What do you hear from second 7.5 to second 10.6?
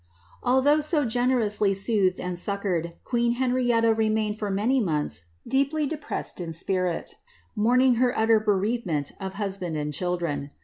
mourning her i bereavement of husband and children.